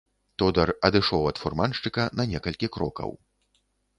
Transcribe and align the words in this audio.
Тодар 0.43 0.71
адышоў 0.89 1.27
ад 1.31 1.41
фурманшчыка 1.41 2.07
на 2.21 2.27
некалькі 2.31 2.71
крокаў. 2.79 3.11